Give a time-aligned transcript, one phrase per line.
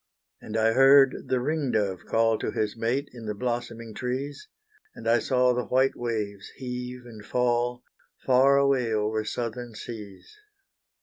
[0.41, 4.47] And I heard the ring dove call To his mate in the blossoming trees,
[4.95, 7.83] And I saw the white waves heave and fall.
[8.25, 10.39] Far away over southern seas.